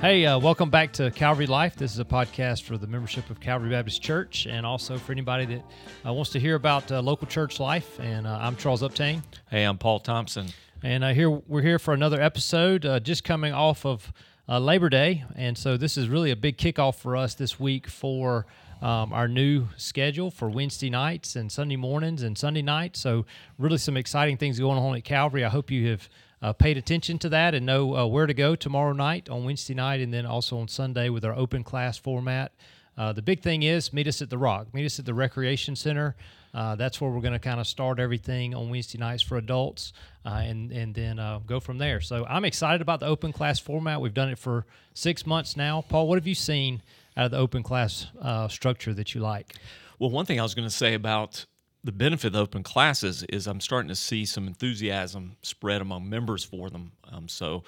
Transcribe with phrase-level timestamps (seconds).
[0.00, 1.76] Hey, uh, welcome back to Calvary Life.
[1.76, 5.44] This is a podcast for the membership of Calvary Baptist Church and also for anybody
[5.44, 5.62] that
[6.06, 8.00] uh, wants to hear about uh, local church life.
[8.00, 9.22] And uh, I'm Charles Uptain.
[9.50, 10.46] Hey, I'm Paul Thompson.
[10.82, 14.10] And uh, here we're here for another episode, uh, just coming off of
[14.48, 15.24] Labor Day.
[15.36, 18.46] And so this is really a big kickoff for us this week for
[18.80, 23.00] um, our new schedule for Wednesday nights and Sunday mornings and Sunday nights.
[23.00, 23.26] So,
[23.58, 25.44] really, some exciting things going on at Calvary.
[25.44, 26.08] I hope you have
[26.42, 29.74] uh, paid attention to that and know uh, where to go tomorrow night on Wednesday
[29.74, 32.52] night and then also on Sunday with our open class format.
[32.96, 35.76] Uh, the big thing is meet us at the Rock, meet us at the Recreation
[35.76, 36.16] Center.
[36.52, 39.92] Uh, that's where we're going to kind of start everything on Wednesday nights for adults,
[40.26, 42.00] uh, and and then uh, go from there.
[42.00, 44.00] So I'm excited about the open class format.
[44.00, 45.82] We've done it for six months now.
[45.88, 46.82] Paul, what have you seen
[47.16, 48.06] out of the open class
[48.48, 49.54] structure that you like?
[50.00, 51.46] Well, one thing I was going to say about
[51.82, 56.44] the benefit of open classes is I'm starting to see some enthusiasm spread among members
[56.44, 56.92] for them.
[57.10, 57.64] Um, so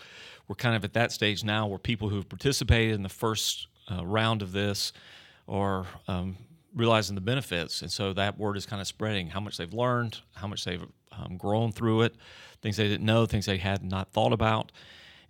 [0.48, 3.68] we're kind of at that stage now where people who have participated in the first
[3.90, 4.92] uh, round of this
[5.48, 6.36] are um,
[6.74, 9.28] realizing the benefits, and so that word is kind of spreading.
[9.28, 12.14] How much they've learned, how much they've um, grown through it,
[12.60, 14.72] things they didn't know, things they had not thought about,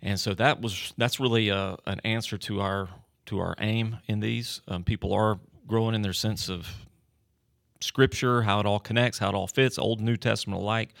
[0.01, 2.89] and so that was that's really a, uh, an answer to our
[3.25, 4.61] to our aim in these.
[4.67, 6.67] Um, people are growing in their sense of
[7.83, 10.93] Scripture, how it all connects, how it all fits, Old and New Testament alike,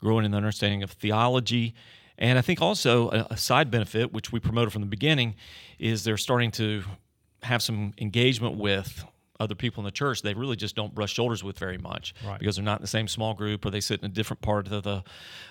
[0.00, 1.74] growing in the understanding of theology.
[2.18, 5.34] And I think also a, a side benefit, which we promoted from the beginning,
[5.78, 6.82] is they're starting to
[7.42, 9.04] have some engagement with
[9.42, 12.38] other people in the church they really just don't brush shoulders with very much right.
[12.38, 14.66] because they're not in the same small group or they sit in a different part
[14.66, 15.02] of the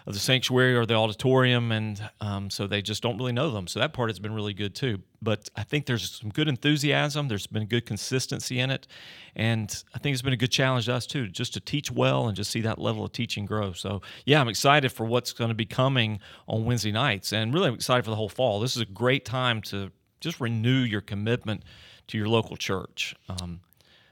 [0.08, 1.72] of the sanctuary or the auditorium.
[1.72, 3.68] And um, so they just don't really know them.
[3.68, 5.02] So that part has been really good too.
[5.22, 7.28] But I think there's some good enthusiasm.
[7.28, 8.88] There's been good consistency in it.
[9.36, 12.28] And I think it's been a good challenge to us too just to teach well
[12.28, 13.74] and just see that level of teaching grow.
[13.74, 17.32] So yeah I'm excited for what's going to be coming on Wednesday nights.
[17.32, 18.60] And really I'm excited for the whole fall.
[18.60, 21.64] This is a great time to just renew your commitment
[22.08, 23.16] to your local church.
[23.30, 23.62] Um,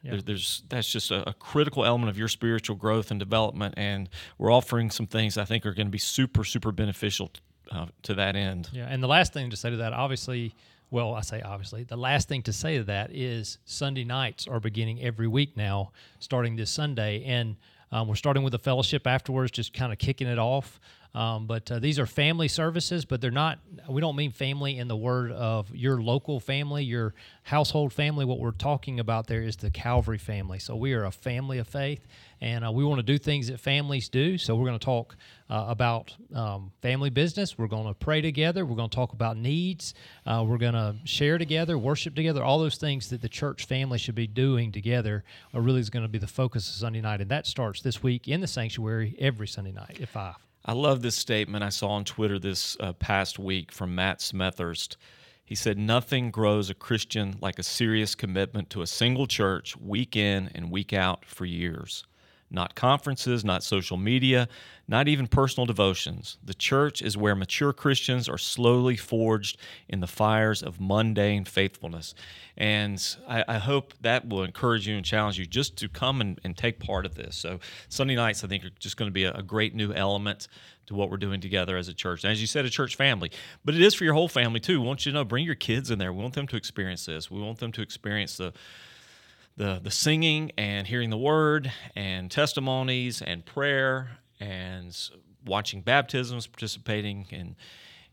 [0.04, 0.12] yeah.
[0.12, 4.10] There, there's that's just a, a, critical element of your spiritual growth and development, and
[4.38, 7.32] we're offering some things I think are going to be super super beneficial
[7.72, 8.70] uh, to that end.
[8.72, 10.56] Yeah, and the last thing to say to that, obviously,
[10.90, 14.60] well, I say obviously, the last thing to say to that is Sunday nights are
[14.60, 17.58] beginning every week now, starting this Sunday, and
[17.92, 20.80] um, we're starting with a fellowship afterwards, just kind of kicking it off.
[21.16, 23.60] Um, but uh, these are family services, but they're not,
[23.90, 28.26] we don't mean family in the word of your local family, your household family.
[28.26, 30.60] What we're talking about there is the Calvary family.
[30.60, 32.06] So we are a family of faith,
[32.42, 34.38] and uh, we want to do things that families do.
[34.38, 35.16] So we're going to talk
[35.50, 37.58] uh, about um, family business.
[37.58, 38.64] We're going to pray together.
[38.64, 39.96] We're going to talk about needs.
[40.28, 42.44] Uh, we're going to share together, worship together.
[42.44, 45.24] All those things that the church family should be doing together
[45.56, 47.20] are really is going to be the focus of Sunday night.
[47.20, 50.49] And that starts this week in the sanctuary every Sunday night at 5.
[50.70, 54.98] I love this statement I saw on Twitter this uh, past week from Matt Smethurst.
[55.44, 60.16] He said, Nothing grows a Christian like a serious commitment to a single church week
[60.16, 62.04] in and week out for years
[62.52, 64.48] not conferences, not social media,
[64.88, 66.38] not even personal devotions.
[66.44, 72.16] The church is where mature Christians are slowly forged in the fires of mundane faithfulness.
[72.58, 76.40] And I, I hope that will encourage you and challenge you just to come and,
[76.44, 77.38] and, take part of this.
[77.38, 80.48] So, Sunday nights, I think, are just going to be a, a great new element
[80.88, 82.24] to what we're doing together as a church.
[82.24, 83.32] And as you said, a church family,
[83.64, 84.82] but it is for your whole family too.
[84.82, 86.12] We want you to know, bring your kids in there.
[86.12, 87.30] We want them to experience this.
[87.30, 88.54] We want them to experience the
[89.60, 94.10] the the singing and hearing the word and testimonies and prayer
[94.40, 94.98] and
[95.46, 97.56] watching baptisms, participating in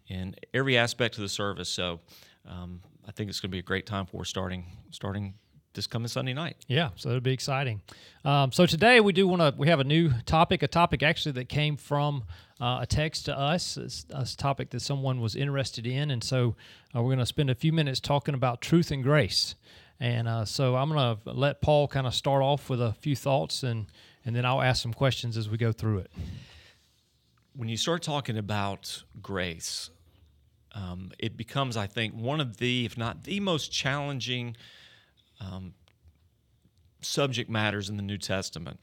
[0.08, 1.68] in every aspect of the service.
[1.68, 2.00] So
[2.48, 5.34] um, I think it's going to be a great time for starting starting
[5.72, 6.56] this coming Sunday night.
[6.66, 7.80] Yeah, so it'll be exciting.
[8.24, 11.32] Um, so today we do want to we have a new topic, a topic actually
[11.32, 12.24] that came from
[12.60, 16.56] uh, a text to us, a topic that someone was interested in, and so
[16.92, 19.54] uh, we're going to spend a few minutes talking about truth and grace.
[19.98, 23.16] And uh, so I'm going to let Paul kind of start off with a few
[23.16, 23.86] thoughts, and
[24.24, 26.10] and then I'll ask some questions as we go through it.
[27.54, 29.90] When you start talking about grace,
[30.74, 34.56] um, it becomes, I think, one of the, if not the most challenging
[35.40, 35.72] um,
[37.00, 38.78] subject matters in the New Testament.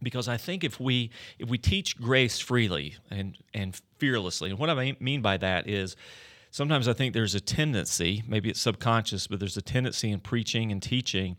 [0.00, 1.10] Because I think if we
[1.40, 5.96] if we teach grace freely and and fearlessly, and what I mean by that is
[6.58, 10.72] sometimes I think there's a tendency, maybe it's subconscious, but there's a tendency in preaching
[10.72, 11.36] and teaching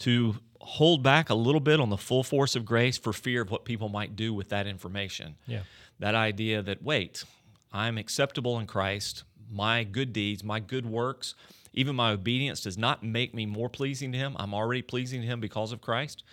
[0.00, 3.50] to hold back a little bit on the full force of grace for fear of
[3.50, 5.36] what people might do with that information.
[5.46, 5.60] Yeah.
[6.00, 7.24] That idea that, wait,
[7.72, 11.34] I'm acceptable in Christ, my good deeds, my good works,
[11.72, 14.36] even my obedience does not make me more pleasing to Him.
[14.38, 16.24] I'm already pleasing to Him because of Christ.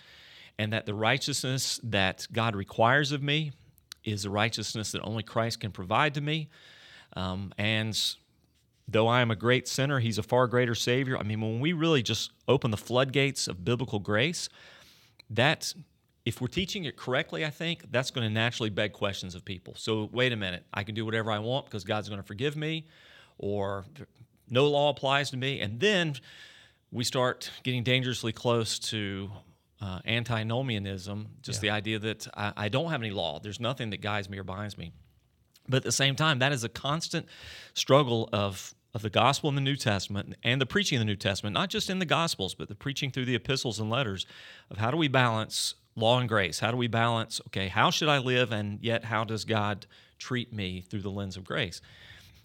[0.58, 3.52] And that the righteousness that God requires of me
[4.04, 6.50] is the righteousness that only Christ can provide to me.
[7.14, 7.98] Um, and
[8.88, 11.18] though I am a great sinner, he's a far greater Savior.
[11.18, 14.48] I mean, when we really just open the floodgates of biblical grace,
[15.30, 15.74] that
[16.24, 19.74] if we're teaching it correctly, I think that's going to naturally beg questions of people.
[19.76, 22.56] So, wait a minute, I can do whatever I want because God's going to forgive
[22.56, 22.86] me,
[23.38, 23.84] or
[24.50, 25.60] no law applies to me.
[25.60, 26.16] And then
[26.90, 29.30] we start getting dangerously close to
[29.80, 31.70] uh, antinomianism, just yeah.
[31.70, 33.38] the idea that I, I don't have any law.
[33.40, 34.92] There's nothing that guides me or binds me.
[35.68, 37.26] But at the same time, that is a constant
[37.74, 41.16] struggle of of the gospel in the New Testament and the preaching in the New
[41.16, 44.24] Testament, not just in the gospels, but the preaching through the epistles and letters
[44.70, 46.60] of how do we balance law and grace?
[46.60, 49.86] How do we balance, okay, how should I live and yet how does God
[50.18, 51.82] treat me through the lens of grace?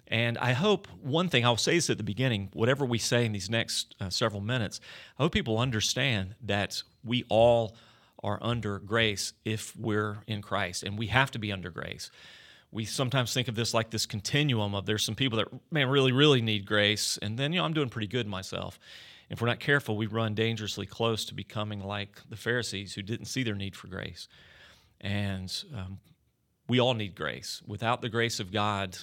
[0.07, 3.31] And I hope one thing, I'll say this at the beginning, whatever we say in
[3.31, 4.81] these next uh, several minutes,
[5.17, 7.77] I hope people understand that we all
[8.21, 12.12] are under grace if we're in Christ, and we have to be under grace.
[12.71, 16.12] We sometimes think of this like this continuum of there's some people that, man, really,
[16.12, 18.79] really need grace, and then, you know, I'm doing pretty good myself.
[19.29, 23.27] If we're not careful, we run dangerously close to becoming like the Pharisees who didn't
[23.27, 24.27] see their need for grace.
[25.00, 26.00] And um,
[26.68, 27.62] we all need grace.
[27.65, 28.97] Without the grace of God,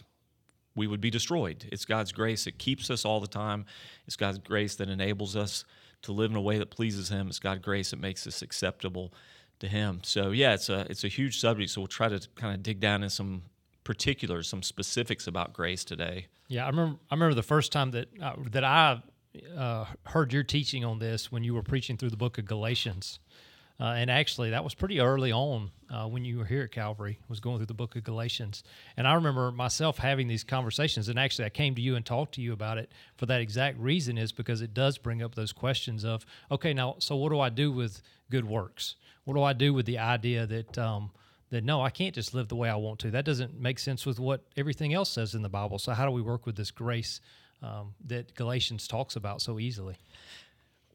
[0.74, 1.66] we would be destroyed.
[1.72, 3.66] It's God's grace that keeps us all the time.
[4.06, 5.64] It's God's grace that enables us
[6.02, 7.28] to live in a way that pleases Him.
[7.28, 9.12] It's God's grace that makes us acceptable
[9.58, 10.00] to Him.
[10.04, 11.70] So yeah, it's a it's a huge subject.
[11.70, 13.42] So we'll try to kind of dig down in some
[13.88, 16.26] particulars, some specifics about grace today.
[16.48, 16.98] Yeah, I remember.
[17.10, 19.02] I remember the first time that uh, that I
[19.56, 23.18] uh, heard your teaching on this when you were preaching through the book of Galatians.
[23.80, 27.18] Uh, and actually, that was pretty early on uh, when you were here at Calvary,
[27.28, 28.62] was going through the book of Galatians.
[28.94, 31.08] And I remember myself having these conversations.
[31.08, 33.78] And actually, I came to you and talked to you about it for that exact
[33.78, 37.40] reason, is because it does bring up those questions of, okay, now, so what do
[37.40, 38.96] I do with good works?
[39.24, 41.10] What do I do with the idea that, um,
[41.50, 43.10] that no, I can't just live the way I want to?
[43.10, 45.78] That doesn't make sense with what everything else says in the Bible.
[45.78, 47.20] So, how do we work with this grace
[47.62, 49.96] um, that Galatians talks about so easily?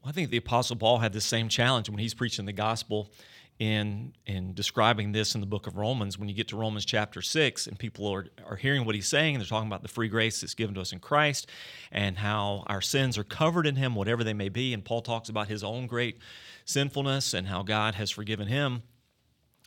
[0.02, 3.10] Well, I think the Apostle Paul had the same challenge when he's preaching the gospel
[3.58, 6.18] in in describing this in the book of Romans.
[6.18, 9.34] When you get to Romans chapter six, and people are, are hearing what he's saying,
[9.34, 11.48] and they're talking about the free grace that's given to us in Christ,
[11.92, 14.72] and how our sins are covered in Him, whatever they may be.
[14.72, 16.18] And Paul talks about his own great
[16.64, 18.82] sinfulness and how God has forgiven him.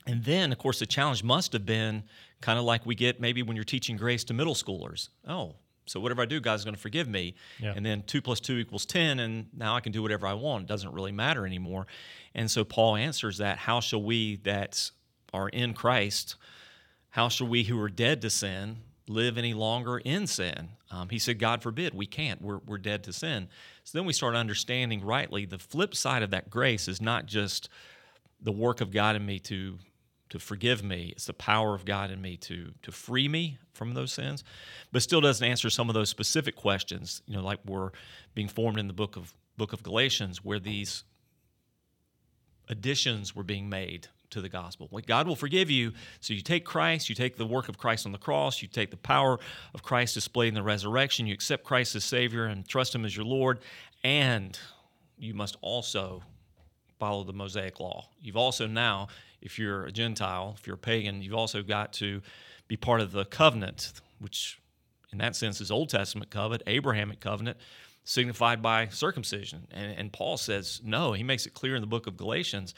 [0.07, 2.03] And then, of course, the challenge must have been
[2.41, 5.09] kind of like we get maybe when you're teaching grace to middle schoolers.
[5.27, 5.55] Oh,
[5.85, 7.35] so whatever I do, God's going to forgive me.
[7.59, 7.73] Yeah.
[7.75, 10.63] And then two plus two equals 10, and now I can do whatever I want.
[10.63, 11.87] It doesn't really matter anymore.
[12.35, 14.91] And so Paul answers that How shall we that
[15.33, 16.35] are in Christ,
[17.09, 18.77] how shall we who are dead to sin
[19.07, 20.69] live any longer in sin?
[20.91, 22.41] Um, he said, God forbid, we can't.
[22.41, 23.47] We're, we're dead to sin.
[23.83, 27.69] So then we start understanding rightly the flip side of that grace is not just
[28.41, 29.77] the work of God in me to
[30.29, 31.13] to forgive me.
[31.15, 34.43] It's the power of God in me to to free me from those sins,
[34.91, 37.21] but still doesn't answer some of those specific questions.
[37.27, 37.93] You know, like were
[38.33, 41.03] being formed in the book of book of Galatians, where these
[42.69, 44.89] additions were being made to the gospel.
[44.91, 45.93] Like God will forgive you.
[46.19, 48.91] So you take Christ, you take the work of Christ on the cross, you take
[48.91, 49.39] the power
[49.73, 53.15] of Christ displayed in the resurrection, you accept Christ as Savior and trust Him as
[53.15, 53.59] your Lord,
[54.03, 54.57] and
[55.17, 56.23] you must also
[56.99, 58.09] follow the Mosaic law.
[58.19, 59.07] You've also now
[59.41, 62.21] if you're a Gentile, if you're a pagan, you've also got to
[62.67, 64.59] be part of the covenant, which
[65.11, 67.57] in that sense is Old Testament covenant, Abrahamic covenant,
[68.03, 69.67] signified by circumcision.
[69.71, 72.73] And, and Paul says, no, he makes it clear in the book of Galatians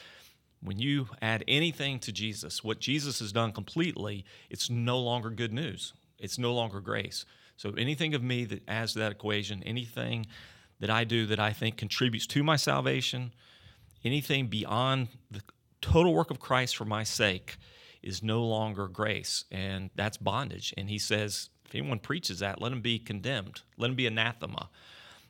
[0.62, 5.52] when you add anything to Jesus, what Jesus has done completely, it's no longer good
[5.52, 5.94] news.
[6.18, 7.24] It's no longer grace.
[7.56, 10.26] So anything of me that adds to that equation, anything
[10.80, 13.32] that I do that I think contributes to my salvation,
[14.04, 15.40] anything beyond the
[15.80, 17.56] total work of Christ for my sake
[18.02, 20.72] is no longer grace, and that's bondage.
[20.76, 24.68] And he says, if anyone preaches that, let him be condemned, let him be anathema.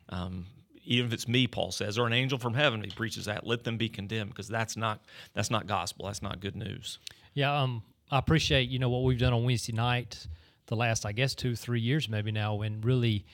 [0.09, 0.47] Um,
[0.83, 3.63] even if it's me, Paul says, or an angel from heaven, he preaches that, let
[3.63, 5.01] them be condemned, because that's not
[5.33, 6.05] that's not gospel.
[6.05, 6.97] That's not good news.
[7.33, 10.25] Yeah, um, I appreciate you know what we've done on Wednesday night,
[10.67, 13.25] the last I guess two three years maybe now, when really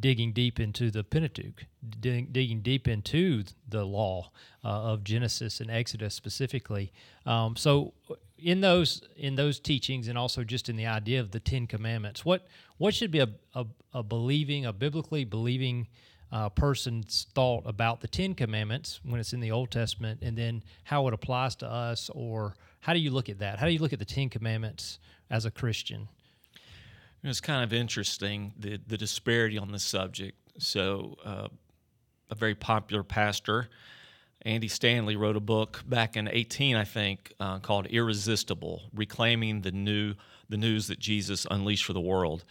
[0.00, 1.64] digging deep into the Pentateuch,
[2.00, 4.30] dig, digging deep into the law
[4.64, 6.92] uh, of Genesis and Exodus specifically.
[7.26, 7.94] Um, so,
[8.38, 12.24] in those in those teachings, and also just in the idea of the Ten Commandments,
[12.24, 12.46] what
[12.76, 15.88] what should be a a, a believing, a biblically believing
[16.30, 20.62] uh, person's thought about the Ten Commandments when it's in the Old Testament, and then
[20.84, 23.58] how it applies to us, or how do you look at that?
[23.58, 24.98] How do you look at the Ten Commandments
[25.30, 26.08] as a Christian?
[27.24, 30.38] It's kind of interesting the the disparity on this subject.
[30.58, 31.48] So, uh,
[32.30, 33.68] a very popular pastor,
[34.42, 39.72] Andy Stanley, wrote a book back in 18, I think, uh, called "Irresistible: Reclaiming the
[39.72, 40.14] New
[40.48, 42.44] the News that Jesus Unleashed for the World."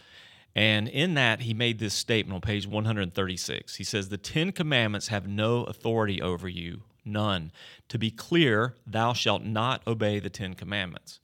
[0.54, 3.76] And in that, he made this statement on page 136.
[3.76, 7.52] He says, The Ten Commandments have no authority over you, none.
[7.90, 11.20] To be clear, thou shalt not obey the Ten Commandments.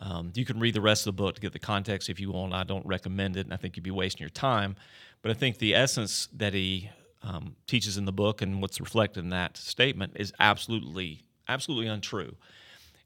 [0.00, 2.32] Um, you can read the rest of the book to get the context if you
[2.32, 2.54] want.
[2.54, 4.76] I don't recommend it, and I think you'd be wasting your time.
[5.22, 6.90] But I think the essence that he
[7.22, 12.34] um, teaches in the book and what's reflected in that statement is absolutely, absolutely untrue.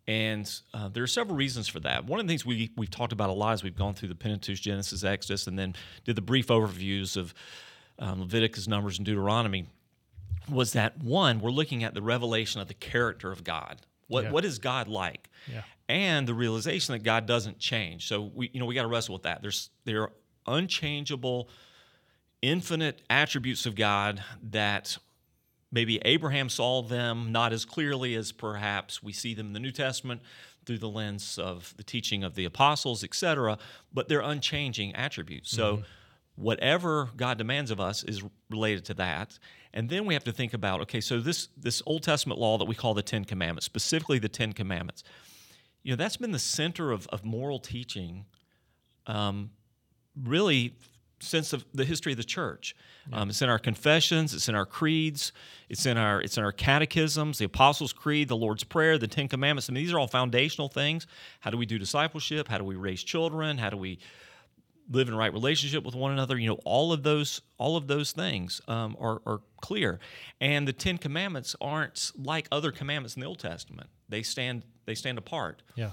[0.06, 2.04] And uh, there are several reasons for that.
[2.04, 4.14] One of the things we, we've talked about a lot as we've gone through the
[4.14, 5.74] Pentateuch, Genesis, Exodus, and then
[6.04, 7.34] did the brief overviews of
[7.98, 9.66] um, Leviticus, Numbers, and Deuteronomy
[10.48, 13.80] was that one, we're looking at the revelation of the character of God.
[14.08, 14.30] What, Yeah.
[14.30, 15.30] what is God like?
[15.50, 15.62] Yeah.
[15.88, 18.08] And the realization that God doesn't change.
[18.08, 19.42] So we, you know, we got to wrestle with that.
[19.42, 20.12] There's there are
[20.46, 21.48] unchangeable,
[22.42, 24.96] infinite attributes of God that
[25.70, 29.72] maybe Abraham saw them not as clearly as perhaps we see them in the New
[29.72, 30.22] Testament
[30.64, 33.58] through the lens of the teaching of the apostles, etc.
[33.92, 35.50] But they're unchanging attributes.
[35.50, 35.82] So mm-hmm.
[36.36, 39.38] whatever God demands of us is related to that.
[39.74, 42.66] And then we have to think about okay, so this this Old Testament law that
[42.66, 45.02] we call the Ten Commandments, specifically the Ten Commandments,
[45.84, 48.24] you know, that's been the center of, of moral teaching
[49.06, 49.50] um,
[50.20, 50.74] really
[51.20, 52.74] since of the history of the church.
[53.12, 55.32] Um, it's in our confessions, it's in our creeds,
[55.68, 59.28] it's in our it's in our catechisms, the Apostles' Creed, the Lord's Prayer, the Ten
[59.28, 59.68] Commandments.
[59.68, 61.06] I mean, these are all foundational things.
[61.40, 62.48] How do we do discipleship?
[62.48, 63.58] How do we raise children?
[63.58, 63.98] How do we
[64.90, 66.38] live in right relationship with one another?
[66.38, 69.98] You know, all of those all of those things um, are, are clear.
[70.40, 73.88] And the Ten Commandments aren't like other commandments in the Old Testament.
[74.08, 75.62] They stand they stand apart.
[75.74, 75.90] Yeah.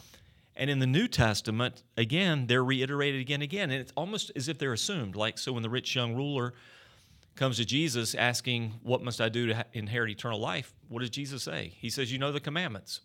[0.56, 3.72] And in the New Testament, again, they're reiterated again and again.
[3.72, 5.16] And it's almost as if they're assumed.
[5.16, 6.54] Like, so when the rich young ruler
[7.36, 10.74] comes to Jesus asking, What must I do to inherit eternal life?
[10.90, 11.74] What does Jesus say?
[11.78, 13.02] He says, You know the commandments.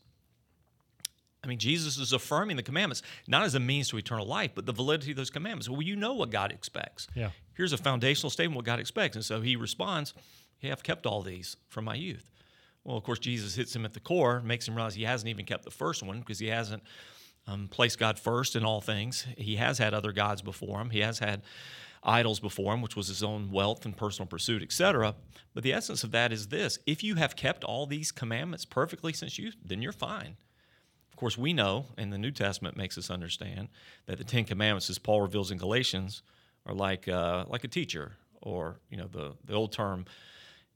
[1.46, 4.66] I mean, Jesus is affirming the commandments, not as a means to eternal life, but
[4.66, 5.68] the validity of those commandments.
[5.68, 7.06] Well, you know what God expects.
[7.14, 7.30] Yeah.
[7.54, 9.14] Here's a foundational statement what God expects.
[9.14, 10.12] And so he responds,
[10.58, 12.30] Hey, I've kept all these from my youth.
[12.82, 15.44] Well, of course, Jesus hits him at the core, makes him realize he hasn't even
[15.44, 16.82] kept the first one because he hasn't
[17.46, 19.26] um, placed God first in all things.
[19.38, 20.90] He has had other gods before him.
[20.90, 21.42] He has had
[22.02, 25.14] idols before him, which was his own wealth and personal pursuit, etc.
[25.54, 29.12] But the essence of that is this: if you have kept all these commandments perfectly
[29.12, 30.36] since youth, then you're fine.
[31.16, 33.68] Of course, we know, and the New Testament makes us understand
[34.04, 36.22] that the Ten Commandments, as Paul reveals in Galatians,
[36.66, 40.04] are like uh, like a teacher, or you know the the old term.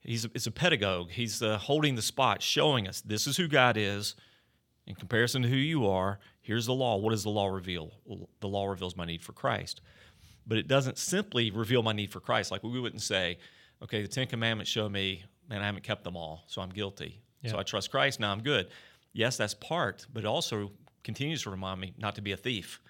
[0.01, 1.11] He's a, it's a pedagogue.
[1.11, 4.15] He's uh, holding the spot, showing us this is who God is
[4.87, 6.21] in comparison to who you are.
[6.41, 6.97] Here's the law.
[6.97, 7.93] What does the law reveal?
[8.07, 9.83] Well, the law reveals my need for Christ,
[10.47, 12.51] but it doesn't simply reveal my need for Christ.
[12.51, 13.37] Like we wouldn't say,
[13.83, 17.21] okay, the Ten Commandments show me, man, I haven't kept them all, so I'm guilty.
[17.47, 18.21] So I trust Christ.
[18.21, 18.69] Now I'm good.
[19.13, 22.81] Yes, that's part, but it also continues to remind me not to be a thief,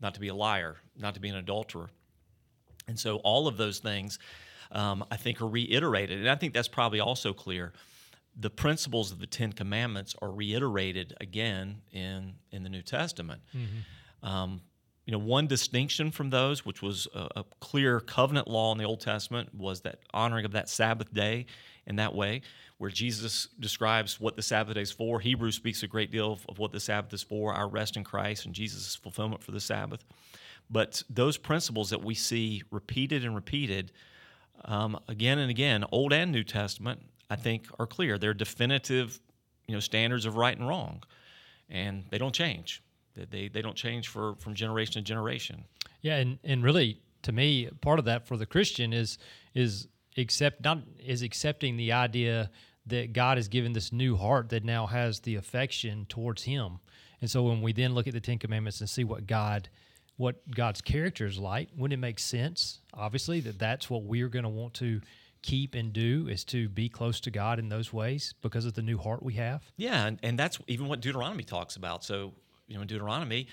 [0.00, 1.90] not to be a liar, not to be an adulterer.
[2.88, 4.18] And so all of those things,
[4.72, 6.18] um, I think, are reiterated.
[6.18, 7.72] And I think that's probably also clear.
[8.38, 13.42] The principles of the Ten Commandments are reiterated again in, in the New Testament.
[14.22, 14.60] Um,
[15.10, 18.84] you know, one distinction from those, which was a, a clear covenant law in the
[18.84, 21.46] Old Testament, was that honoring of that Sabbath day
[21.84, 22.42] in that way,
[22.78, 25.18] where Jesus describes what the Sabbath day is for.
[25.18, 28.04] Hebrews speaks a great deal of, of what the Sabbath is for, our rest in
[28.04, 30.04] Christ and Jesus' fulfillment for the Sabbath.
[30.70, 33.90] But those principles that we see repeated and repeated
[34.64, 38.16] um, again and again, Old and New Testament, I think are clear.
[38.16, 39.18] They're definitive,
[39.66, 41.02] you know, standards of right and wrong,
[41.68, 42.80] and they don't change.
[43.14, 45.64] They, they, they don't change for from generation to generation.
[46.00, 49.18] Yeah, and, and really, to me, part of that for the Christian is
[49.54, 52.50] is accept not is accepting the idea
[52.86, 56.78] that God has given this new heart that now has the affection towards Him.
[57.20, 59.68] And so, when we then look at the Ten Commandments and see what God
[60.16, 62.80] what God's character is like, wouldn't it make sense?
[62.92, 65.00] Obviously, that that's what we're going to want to
[65.42, 68.82] keep and do is to be close to God in those ways because of the
[68.82, 69.62] new heart we have.
[69.78, 72.04] Yeah, and, and that's even what Deuteronomy talks about.
[72.04, 72.34] So,
[72.70, 73.48] you know, in Deuteronomy,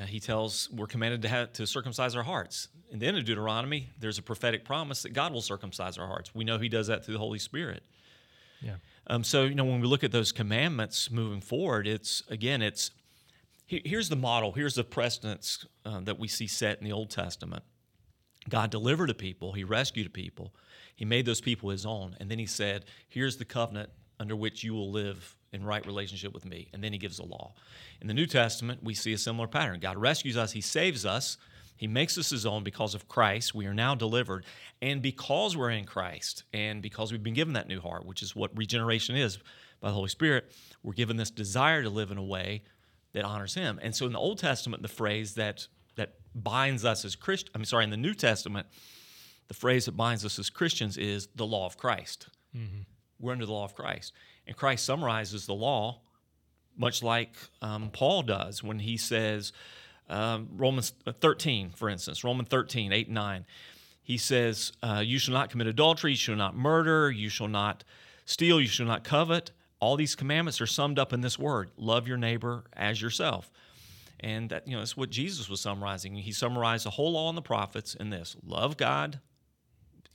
[0.00, 2.68] uh, he tells we're commanded to have to circumcise our hearts.
[2.90, 6.34] In the end of Deuteronomy, there's a prophetic promise that God will circumcise our hearts.
[6.34, 7.82] We know He does that through the Holy Spirit.
[8.62, 8.76] Yeah.
[9.08, 12.92] Um, so, you know, when we look at those commandments moving forward, it's again, it's
[13.66, 17.10] he- here's the model, here's the precedence uh, that we see set in the Old
[17.10, 17.64] Testament.
[18.48, 20.54] God delivered a people, He rescued a people,
[20.94, 23.90] He made those people His own, and then He said, "Here's the covenant
[24.20, 27.26] under which you will live in right relationship with Me." And then He gives the
[27.26, 27.54] law.
[28.00, 29.80] In the New Testament, we see a similar pattern.
[29.80, 31.36] God rescues us, He saves us.
[31.76, 33.56] He makes us his own because of Christ.
[33.56, 34.44] We are now delivered.
[34.80, 38.36] And because we're in Christ and because we've been given that new heart, which is
[38.36, 39.38] what regeneration is
[39.80, 40.52] by the Holy Spirit,
[40.84, 42.62] we're given this desire to live in a way
[43.14, 43.80] that honors him.
[43.82, 45.66] And so in the Old Testament, the phrase that
[45.96, 48.66] that binds us as Christians, I'm sorry, in the New Testament,
[49.48, 52.28] the phrase that binds us as Christians is the law of Christ.
[52.56, 52.82] Mm-hmm.
[53.18, 54.12] We're under the law of Christ.
[54.46, 56.00] And Christ summarizes the law
[56.76, 59.52] much like um, Paul does when he says,
[60.08, 63.46] um, Romans 13, for instance, Romans 13, 8 and 9.
[64.02, 67.84] He says, uh, You shall not commit adultery, you shall not murder, you shall not
[68.24, 69.52] steal, you shall not covet.
[69.80, 73.50] All these commandments are summed up in this word love your neighbor as yourself.
[74.20, 76.14] And that, you know, that's what Jesus was summarizing.
[76.14, 79.18] He summarized the whole law and the prophets in this love God,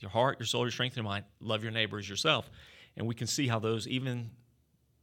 [0.00, 2.50] your heart, your soul, your strength, and mind, love your neighbor as yourself.
[2.98, 4.30] And we can see how those, even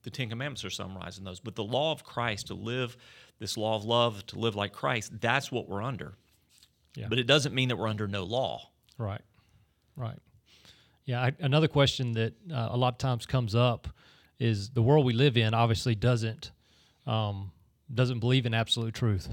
[0.04, 1.40] the Ten Commandments are summarized in those.
[1.40, 2.96] But the law of Christ, to live
[3.40, 6.14] this law of love, to live like Christ, that's what we're under.
[6.96, 7.08] Yeah.
[7.10, 8.70] But it doesn't mean that we're under no law.
[8.98, 9.22] Right.
[9.96, 10.20] Right.
[11.06, 11.22] Yeah.
[11.22, 13.88] I, another question that uh, a lot of times comes up
[14.40, 16.52] is the world we live in obviously doesn't
[17.08, 17.52] um,
[17.94, 19.30] doesn't believe in absolute truth.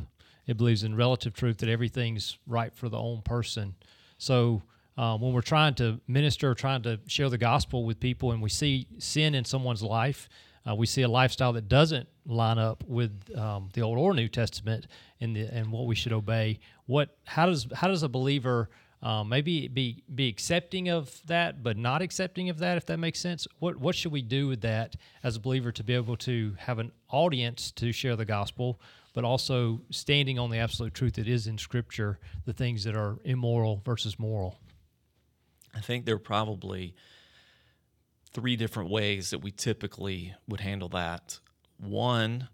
[0.47, 3.75] It believes in relative truth that everything's right for the own person.
[4.19, 4.63] So
[5.03, 8.49] um, when we're trying to minister, trying to share the gospel with people, and we
[8.49, 10.29] see sin in someone's life,
[10.65, 14.29] uh, we see a lifestyle that doesn't line up with um, the Old or New
[14.29, 14.87] Testament
[15.21, 16.61] and the and what we should obey.
[16.87, 18.71] What how does how does a believer
[19.03, 23.19] um, maybe be be accepting of that, but not accepting of that, if that makes
[23.19, 23.49] sense.
[23.59, 24.95] What what should we do with that
[25.25, 28.81] as a believer to be able to have an audience to share the gospel,
[29.15, 33.19] but also standing on the absolute truth that is in Scripture, the things that are
[33.25, 34.61] immoral versus moral?
[35.75, 36.95] I think there are probably
[38.33, 41.39] three different ways that we typically would handle that.
[41.79, 42.49] One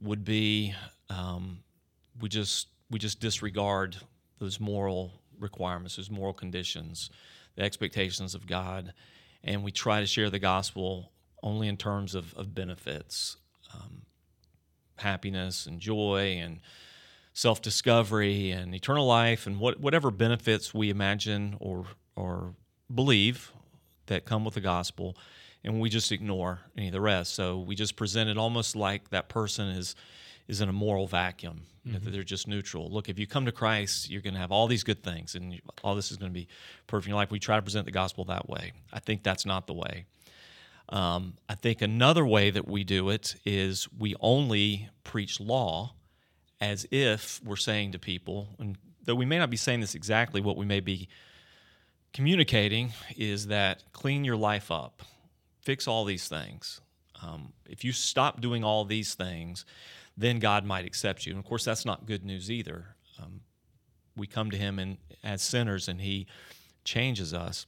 [0.00, 0.74] would be
[1.08, 1.60] um,
[2.20, 3.96] we just we just disregard
[4.38, 7.10] those moral requirements, those moral conditions,
[7.56, 8.92] the expectations of God,
[9.42, 11.12] and we try to share the gospel
[11.42, 13.36] only in terms of, of benefits,
[13.74, 14.02] um,
[14.98, 16.60] happiness and joy and
[17.32, 22.54] self discovery and eternal life and what, whatever benefits we imagine or, or
[22.92, 23.52] believe
[24.06, 25.16] that come with the gospel.
[25.64, 27.34] And we just ignore any of the rest.
[27.34, 29.94] So we just present it almost like that person is
[30.48, 31.62] is in a moral vacuum.
[31.86, 32.04] Mm-hmm.
[32.04, 32.90] That they're just neutral.
[32.90, 35.60] Look, if you come to Christ, you're going to have all these good things, and
[35.84, 36.48] all this is going to be
[36.86, 37.30] perfect in your life.
[37.30, 38.72] We try to present the gospel that way.
[38.92, 40.04] I think that's not the way.
[40.88, 45.94] Um, I think another way that we do it is we only preach law
[46.60, 50.40] as if we're saying to people, and though we may not be saying this exactly,
[50.40, 51.08] what we may be
[52.12, 55.02] communicating is that clean your life up,
[55.60, 56.80] fix all these things.
[57.22, 59.64] Um, if you stop doing all these things,
[60.16, 61.32] then God might accept you.
[61.32, 62.96] And of course, that's not good news either.
[63.20, 63.40] Um,
[64.16, 66.26] we come to Him and, as sinners, and He
[66.84, 67.66] changes us.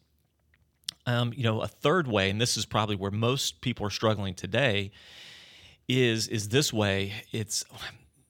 [1.07, 4.35] Um, you know, a third way, and this is probably where most people are struggling
[4.35, 4.91] today,
[5.89, 7.13] is is this way.
[7.33, 7.65] It's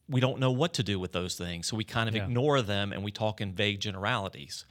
[0.09, 2.25] we don't know what to do with those things, so we kind of yeah.
[2.25, 4.65] ignore them and we talk in vague generalities.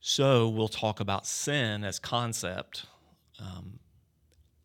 [0.00, 2.86] So we'll talk about sin as concept,
[3.40, 3.80] um,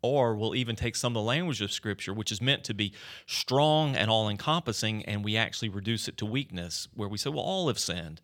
[0.00, 2.92] or we'll even take some of the language of Scripture, which is meant to be
[3.26, 7.40] strong and all encompassing, and we actually reduce it to weakness, where we say, well,
[7.40, 8.20] all have sinned.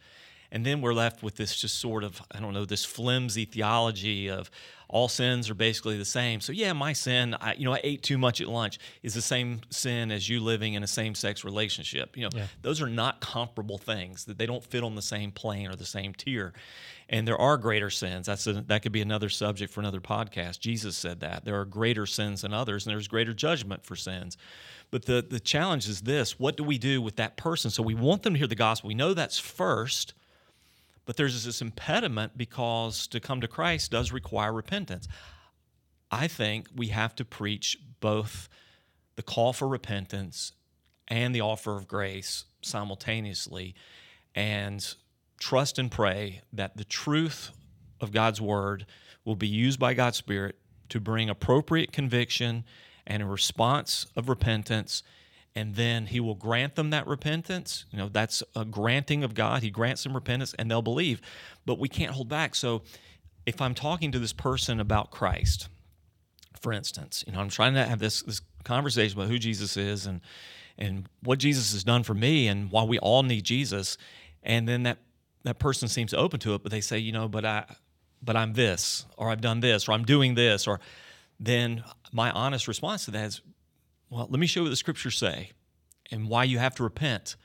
[0.53, 4.29] And then we're left with this just sort of, I don't know, this flimsy theology
[4.29, 4.51] of
[4.89, 6.41] all sins are basically the same.
[6.41, 9.23] So, yeah, my sin, I, you know, I ate too much at lunch, is the
[9.23, 12.17] same sin as you living in a same sex relationship.
[12.17, 12.47] You know, yeah.
[12.63, 15.87] those are not comparable things, that they don't fit on the same plane or the
[15.87, 16.53] same tier.
[17.09, 18.27] And there are greater sins.
[18.27, 20.59] That's a, that could be another subject for another podcast.
[20.59, 21.45] Jesus said that.
[21.45, 24.37] There are greater sins than others, and there's greater judgment for sins.
[24.91, 27.71] But the, the challenge is this what do we do with that person?
[27.71, 28.89] So we want them to hear the gospel.
[28.89, 30.15] We know that's first
[31.11, 35.09] but there's this impediment because to come to Christ does require repentance.
[36.09, 38.49] I think we have to preach both
[39.17, 40.53] the call for repentance
[41.09, 43.75] and the offer of grace simultaneously
[44.37, 44.95] and
[45.41, 47.51] trust and pray that the truth
[48.01, 48.87] of God's word
[49.25, 52.63] will be used by God's Spirit to bring appropriate conviction
[53.05, 55.03] and a response of repentance
[55.55, 57.85] and then he will grant them that repentance.
[57.91, 59.63] You know, that's a granting of God.
[59.63, 61.21] He grants them repentance and they'll believe.
[61.67, 62.55] But we can't hold back.
[62.55, 62.83] So
[63.47, 65.69] if I'm talking to this person about Christ,
[66.61, 70.07] for instance, you know, I'm trying to have this this conversation about who Jesus is
[70.07, 70.21] and
[70.79, 73.99] and what Jesus has done for me and why we all need Jesus.
[74.43, 74.99] And then that
[75.45, 77.65] that person seems open to it, but they say, you know, but I
[78.23, 80.81] but I'm this, or I've done this, or I'm doing this, or
[81.39, 81.83] then
[82.13, 83.41] my honest response to that is
[84.11, 85.53] well, let me show you what the scriptures say
[86.11, 87.37] and why you have to repent.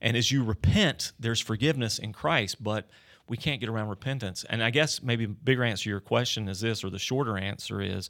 [0.00, 2.88] And as you repent, there's forgiveness in Christ, but
[3.28, 4.44] we can't get around repentance.
[4.48, 7.36] And I guess maybe a bigger answer to your question is this, or the shorter
[7.36, 8.08] answer is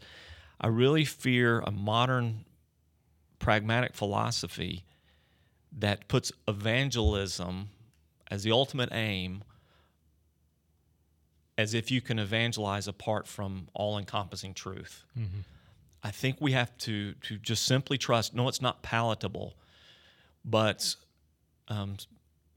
[0.61, 2.45] I really fear a modern
[3.39, 4.85] pragmatic philosophy
[5.77, 7.71] that puts evangelism
[8.31, 9.43] as the ultimate aim
[11.57, 15.05] as if you can evangelize apart from all encompassing truth.
[15.19, 15.41] Mm-hmm.
[16.03, 18.35] I think we have to, to just simply trust.
[18.35, 19.57] No, it's not palatable,
[20.45, 20.95] but
[21.69, 21.97] um,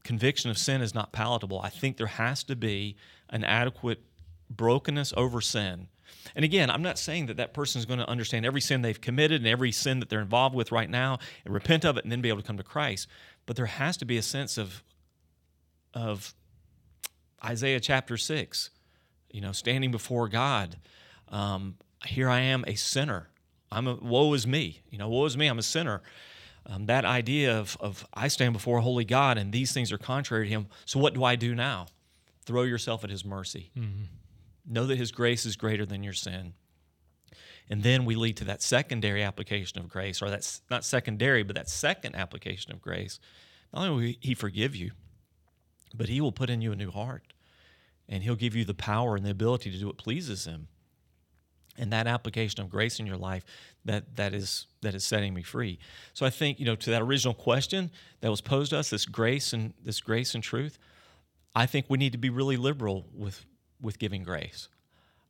[0.04, 1.60] conviction of sin is not palatable.
[1.62, 2.95] I think there has to be
[3.30, 4.01] an adequate
[4.49, 5.88] brokenness over sin.
[6.36, 8.99] And again, I'm not saying that that person is going to understand every sin they've
[8.99, 12.12] committed and every sin that they're involved with right now and repent of it and
[12.12, 13.08] then be able to come to Christ.
[13.45, 14.84] But there has to be a sense of,
[15.93, 16.34] of
[17.43, 18.69] Isaiah chapter 6
[19.32, 20.77] you know, standing before God.
[21.30, 21.75] Um,
[22.06, 23.30] here I am, a sinner.
[23.71, 24.81] I'm a woe is me.
[24.89, 25.47] You know, woe is me.
[25.47, 26.01] I'm a sinner.
[26.65, 29.97] Um, that idea of, of I stand before a holy God and these things are
[29.97, 30.67] contrary to Him.
[30.86, 31.88] So what do I do now?
[32.45, 33.71] Throw yourself at His mercy.
[33.77, 34.03] Mm-hmm.
[34.67, 36.53] Know that His grace is greater than your sin.
[37.69, 41.55] And then we lead to that secondary application of grace, or that's not secondary, but
[41.55, 43.19] that second application of grace.
[43.73, 44.91] Not only will He forgive you,
[45.95, 47.34] but He will put in you a new heart
[48.12, 50.67] and he'll give you the power and the ability to do what pleases him
[51.82, 53.44] and that application of grace in your life
[53.84, 55.78] that that is that is setting me free
[56.13, 57.91] so i think you know to that original question
[58.22, 60.78] that was posed to us this grace and this grace and truth
[61.56, 63.46] i think we need to be really liberal with
[63.82, 64.70] with giving grace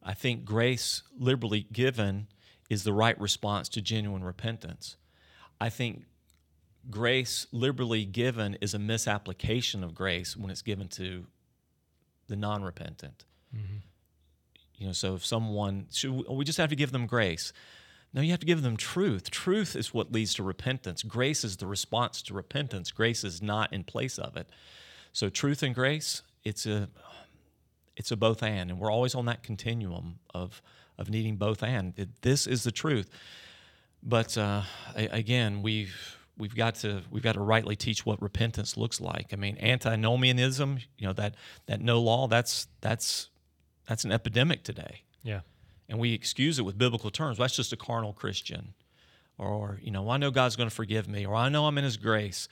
[0.04, 2.28] i think grace liberally given
[2.70, 4.98] is the right response to genuine repentance
[5.60, 6.04] i think
[6.90, 11.26] grace liberally given is a misapplication of grace when it's given to
[12.28, 13.26] the non-repentant.
[13.56, 13.78] Mm-hmm.
[14.82, 17.54] You know, so if someone should we just have to give them grace?
[18.14, 19.30] No, you have to give them truth.
[19.30, 21.04] Truth is what leads to repentance.
[21.04, 22.92] Grace is the response to repentance.
[22.92, 24.50] Grace is not in place of it.
[25.14, 26.90] So truth and grace, it's a
[27.96, 30.64] it's a both and, and we're always on that continuum of
[30.98, 31.94] of needing both and.
[32.22, 33.08] This is the truth.
[34.02, 34.64] But uh,
[34.96, 39.28] again, we've we've got to we've got to rightly teach what repentance looks like.
[39.32, 41.36] I mean, antinomianism, you know that
[41.68, 43.30] that no law that's that's
[43.92, 45.02] that's an epidemic today.
[45.22, 45.42] Yeah,
[45.90, 47.38] and we excuse it with biblical terms.
[47.38, 48.74] Well, that's just a carnal Christian,
[49.38, 51.78] or you know, well, I know God's going to forgive me, or I know I'm
[51.78, 52.48] in His grace.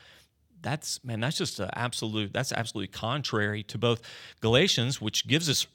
[0.62, 2.34] That's man, that's just an absolute.
[2.34, 4.02] That's absolutely contrary to both
[4.42, 5.66] Galatians, which gives us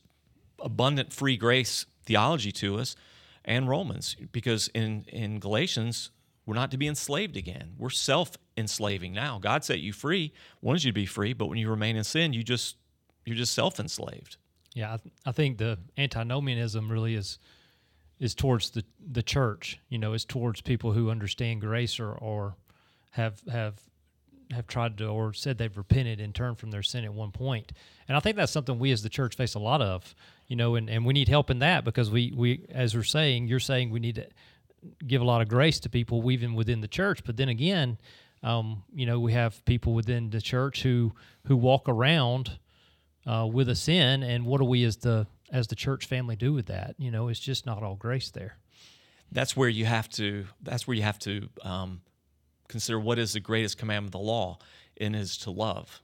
[0.60, 2.94] abundant free grace theology to us,
[3.42, 6.10] and Romans, because in in Galatians
[6.44, 7.72] we're not to be enslaved again.
[7.78, 9.38] We're self enslaving now.
[9.38, 12.34] God set you free, wanted you to be free, but when you remain in sin,
[12.34, 12.76] you just
[13.24, 14.36] you're just self enslaved.
[14.74, 17.38] Yeah, I, I think the antinomianism really is
[18.20, 19.78] is towards the the church.
[19.88, 22.56] You know, is towards people who understand grace or or
[23.12, 23.80] have have
[24.52, 27.72] have tried to or said they've repented and turned from their sin at one point.
[28.08, 30.14] And I think that's something we as the church face a lot of,
[30.46, 33.48] you know, and, and we need help in that because we, we as we're saying,
[33.48, 34.26] you're saying we need to
[35.06, 37.24] give a lot of grace to people even within the church.
[37.24, 37.98] But then again,
[38.42, 41.14] um, you know, we have people within the church who
[41.46, 42.58] who walk around
[43.26, 46.52] uh, with a sin, and what do we as the as the church family do
[46.52, 46.94] with that?
[46.98, 48.56] You know, it's just not all grace there.
[49.32, 50.46] That's where you have to.
[50.62, 52.00] That's where you have to um,
[52.68, 54.58] consider what is the greatest commandment of the law,
[55.00, 56.02] and is to love.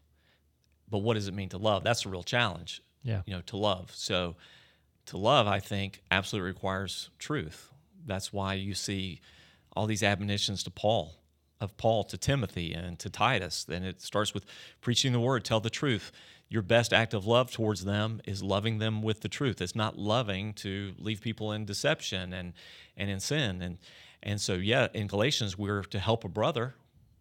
[0.89, 1.85] But what does it mean to love?
[1.85, 2.83] That's a real challenge.
[3.03, 3.91] Yeah, you know, to love.
[3.95, 4.37] So,
[5.07, 7.71] to love, I think, absolutely requires truth
[8.07, 9.21] that's why you see
[9.75, 11.15] all these admonitions to Paul,
[11.61, 13.67] of Paul to Timothy and to Titus.
[13.71, 14.45] And it starts with
[14.81, 16.13] preaching the word, tell the truth.
[16.51, 19.63] Your best act of love towards them is loving them with the truth.
[19.63, 22.55] It's not loving to leave people in deception and,
[22.97, 23.63] and in sin.
[23.63, 23.79] And,
[24.21, 26.75] and so, yeah, in Galatians, we're to help a brother.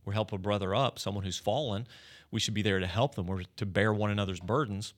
[0.04, 1.88] We're help a brother up, someone who's fallen.
[2.32, 3.28] We should be there to help them.
[3.28, 4.96] We're to bear one another's burdens.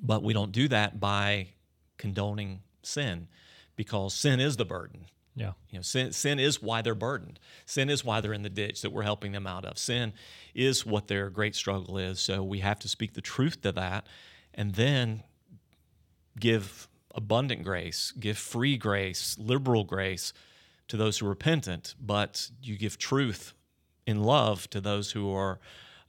[0.00, 1.50] But we don't do that by
[1.96, 3.28] condoning sin
[3.76, 5.06] because sin is the burden.
[5.38, 5.52] Yeah.
[5.70, 7.38] You know, sin, sin is why they're burdened.
[7.64, 9.78] Sin is why they're in the ditch that we're helping them out of.
[9.78, 10.12] Sin
[10.52, 12.18] is what their great struggle is.
[12.18, 14.08] So we have to speak the truth to that
[14.52, 15.22] and then
[16.40, 20.32] give abundant grace, give free grace, liberal grace
[20.88, 23.52] to those who are repentant, but you give truth
[24.06, 25.60] in love to those who are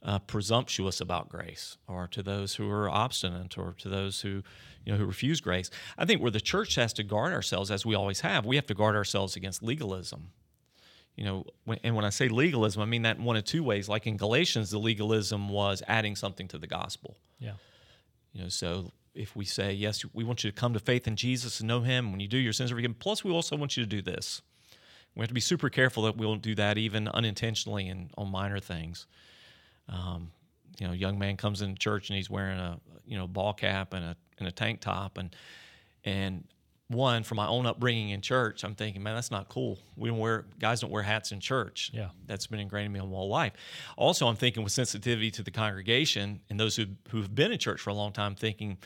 [0.02, 4.42] uh, presumptuous about grace, or to those who are obstinate, or to those who
[4.84, 5.70] you know who refuse grace.
[5.98, 8.66] I think where the church has to guard ourselves, as we always have, we have
[8.66, 10.30] to guard ourselves against legalism.
[11.16, 13.62] You know, when, and when I say legalism, I mean that in one of two
[13.62, 13.88] ways.
[13.88, 17.16] Like in Galatians, the legalism was adding something to the gospel.
[17.38, 17.54] Yeah.
[18.32, 21.16] You know, so if we say yes, we want you to come to faith in
[21.16, 22.10] Jesus and know Him.
[22.10, 22.96] When you do, your sins are forgiven.
[22.98, 24.40] Plus, we also want you to do this.
[25.14, 28.30] We have to be super careful that we don't do that even unintentionally and on
[28.30, 29.06] minor things.
[29.88, 30.30] Um,
[30.78, 33.92] you know, young man comes into church and he's wearing a you know ball cap
[33.92, 35.34] and a and a tank top and
[36.04, 36.44] and
[36.90, 39.78] one for my own upbringing in church, I'm thinking, man, that's not cool.
[39.96, 41.90] We don't wear guys don't wear hats in church.
[41.94, 42.08] Yeah.
[42.26, 43.52] that's been ingrained in me my whole life.
[43.96, 47.80] Also, I'm thinking with sensitivity to the congregation and those who who've been in church
[47.80, 48.78] for a long time, thinking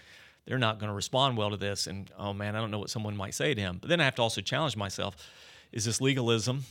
[0.46, 2.90] they're not going to respond well to this, and oh man, I don't know what
[2.90, 3.78] someone might say to him.
[3.80, 5.16] But then I have to also challenge myself:
[5.72, 6.64] Is this legalism,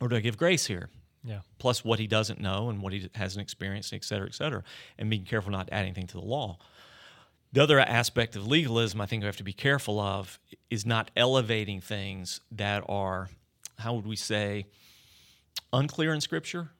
[0.00, 0.90] or do I give grace here?
[1.26, 1.40] Yeah.
[1.58, 4.62] plus what he doesn't know and what he hasn't experienced, et cetera, et cetera,
[4.98, 6.58] and being careful not to add anything to the law.
[7.52, 10.38] The other aspect of legalism I think we have to be careful of
[10.70, 13.30] is not elevating things that are,
[13.78, 14.66] how would we say,
[15.72, 16.70] unclear in Scripture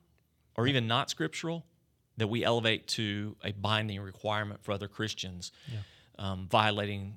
[0.57, 1.65] or even not scriptural,
[2.17, 5.51] that we elevate to a binding requirement for other Christians,
[6.19, 7.17] um, violating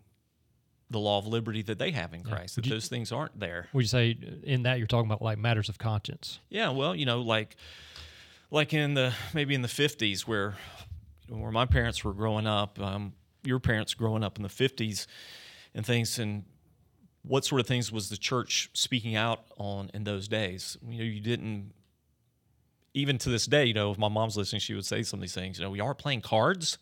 [0.90, 3.68] the law of liberty that they have in Christ, that you- those things aren't there.
[3.74, 6.40] Would you say in that you're talking about like matters of conscience?
[6.50, 7.56] Yeah, well, you know, like
[8.52, 10.56] like in the maybe in the fifties where
[11.28, 15.08] where my parents were growing up, um, your parents growing up in the fifties
[15.74, 16.46] and things and
[17.24, 20.78] what sort of things was the church speaking out on in those days?
[20.88, 21.74] You know, you didn't
[22.94, 25.22] even to this day, you know, if my mom's listening, she would say some of
[25.22, 25.60] these things.
[25.60, 26.78] You know, we are playing cards.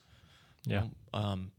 [0.65, 0.84] Yeah.
[1.13, 1.52] Um,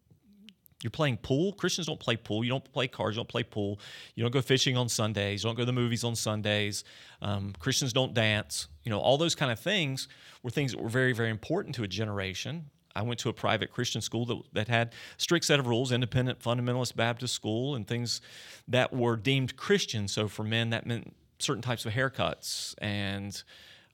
[0.82, 1.52] you're playing pool.
[1.52, 2.44] Christians don't play pool.
[2.44, 3.16] You don't play cards.
[3.16, 3.80] You don't play pool.
[4.14, 5.42] You don't go fishing on Sundays.
[5.42, 6.84] You don't go to the movies on Sundays.
[7.22, 8.68] Um, Christians don't dance.
[8.82, 10.06] You know, all those kind of things
[10.42, 12.66] were things that were very, very important to a generation.
[12.94, 16.40] I went to a private Christian school that, that had strict set of rules, independent
[16.40, 18.20] fundamentalist Baptist school, and things
[18.68, 20.08] that were deemed Christian.
[20.08, 23.42] So for men, that meant certain types of haircuts and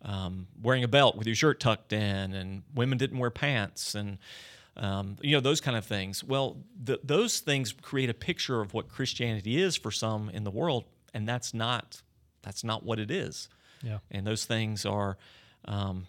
[0.02, 4.18] um, wearing a belt with your shirt tucked in, and women didn't wear pants, and
[4.76, 6.24] um, you know those kind of things.
[6.24, 10.50] Well, th- those things create a picture of what Christianity is for some in the
[10.50, 12.02] world, and that's not
[12.42, 13.48] that's not what it is.
[13.82, 13.98] Yeah.
[14.10, 15.16] And those things are,
[15.64, 16.06] um,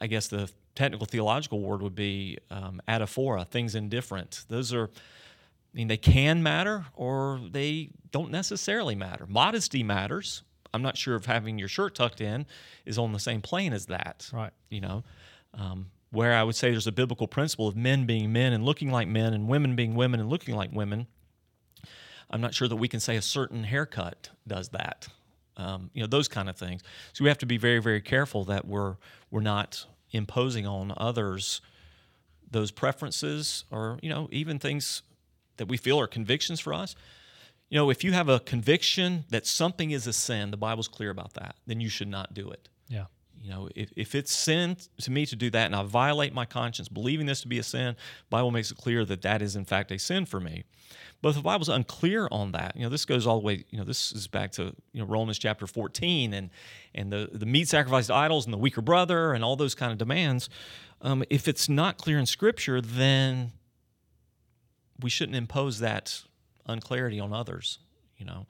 [0.00, 4.44] I- guess the technical theological word would be um, adiaphora, things indifferent.
[4.48, 9.26] Those are, I mean, they can matter or they don't necessarily matter.
[9.28, 10.42] Modesty matters.
[10.72, 12.46] I'm not sure if having your shirt tucked in
[12.84, 14.28] is on the same plane as that.
[14.32, 14.52] Right.
[14.70, 15.04] You know,
[15.56, 18.90] um, where I would say there's a biblical principle of men being men and looking
[18.90, 21.06] like men and women being women and looking like women.
[22.30, 25.08] I'm not sure that we can say a certain haircut does that.
[25.56, 26.82] Um, you know, those kind of things.
[27.12, 28.96] So we have to be very, very careful that we're
[29.30, 31.60] we're not imposing on others
[32.50, 35.02] those preferences or you know even things
[35.56, 36.94] that we feel are convictions for us.
[37.68, 41.10] You know, if you have a conviction that something is a sin, the Bible's clear
[41.10, 42.68] about that, then you should not do it.
[42.88, 43.06] Yeah.
[43.44, 46.46] You know, if, if it's sin to me to do that and I violate my
[46.46, 47.94] conscience, believing this to be a sin,
[48.30, 50.64] Bible makes it clear that that is in fact a sin for me.
[51.20, 53.76] But if the Bible's unclear on that, you know, this goes all the way, you
[53.76, 56.48] know, this is back to, you know, Romans chapter 14 and
[56.94, 59.92] and the, the meat sacrificed to idols and the weaker brother and all those kind
[59.92, 60.48] of demands.
[61.02, 63.52] Um, if it's not clear in Scripture, then
[65.00, 66.22] we shouldn't impose that
[66.64, 67.78] unclarity on others,
[68.16, 68.46] you know.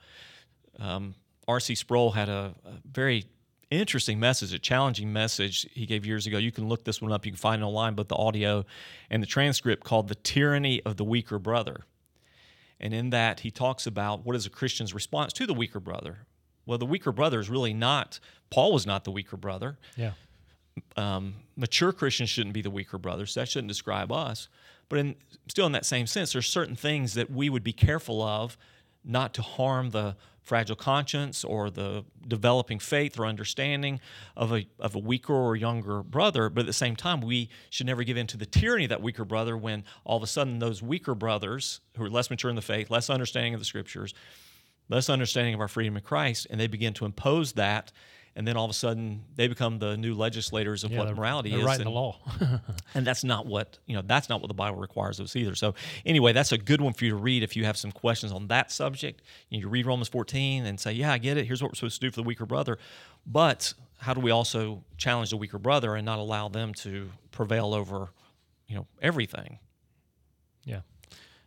[0.79, 1.17] Um,
[1.49, 1.75] R.C.
[1.75, 3.25] Sproul had a, a very
[3.71, 6.39] interesting message, a challenging message he gave years ago.
[6.39, 8.65] You can look this one up, you can find it online, but the audio
[9.11, 11.85] and the transcript called The Tyranny of the Weaker Brother.
[12.81, 16.27] And in that, he talks about what is a Christian's response to the weaker brother.
[16.67, 19.79] Well, the weaker brother is really not, Paul was not the weaker brother.
[19.97, 20.13] Yeah.
[20.97, 23.35] Um, mature Christians shouldn't be the weaker brothers.
[23.35, 24.49] That shouldn't describe us.
[24.89, 25.15] But in,
[25.49, 28.59] still, in that same sense, there's certain things that we would be careful of
[29.05, 33.99] not to harm the fragile conscience or the developing faith or understanding
[34.37, 36.49] of a, of a weaker or younger brother.
[36.49, 39.03] But at the same time, we should never give in to the tyranny of that
[39.03, 42.57] weaker brother when all of a sudden those weaker brothers who are less mature in
[42.57, 44.15] the faith, less understanding of the scriptures,
[44.89, 47.91] less understanding of our freedom in Christ, and they begin to impose that.
[48.37, 51.51] And then all of a sudden, they become the new legislators of Yeah, what morality
[51.51, 51.65] they're is.
[51.65, 52.19] writing and- the law.
[52.95, 55.55] and that's not what you know that's not what the bible requires of us either
[55.55, 58.33] so anyway that's a good one for you to read if you have some questions
[58.33, 61.71] on that subject you, read romans 14 and say yeah i get it here's what
[61.71, 62.79] we're supposed to do for the weaker brother
[63.27, 67.73] but how do we also challenge the weaker brother and not allow them to prevail
[67.75, 68.09] over
[68.67, 69.59] you know everything
[70.65, 70.81] Yeah,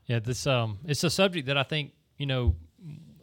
[0.06, 0.20] yeah.
[0.20, 2.56] This um, it's a subject that I think you know,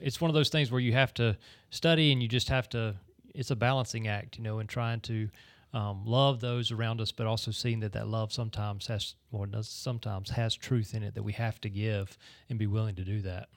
[0.00, 1.36] it's one of those things where you have to
[1.70, 2.94] study and you just have to.
[3.34, 5.28] It's a balancing act, you know, in trying to
[5.72, 9.68] um, love those around us, but also seeing that that love sometimes has, or does
[9.68, 12.16] sometimes has truth in it that we have to give
[12.48, 13.48] and be willing to do that.